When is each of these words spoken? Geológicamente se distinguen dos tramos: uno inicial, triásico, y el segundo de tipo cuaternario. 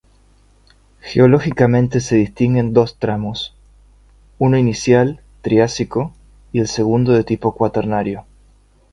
Geológicamente 1.03 1.99
se 1.99 2.15
distinguen 2.15 2.73
dos 2.73 2.97
tramos: 2.97 3.53
uno 4.39 4.57
inicial, 4.57 5.21
triásico, 5.43 6.11
y 6.51 6.59
el 6.59 6.67
segundo 6.67 7.11
de 7.11 7.23
tipo 7.23 7.53
cuaternario. 7.53 8.25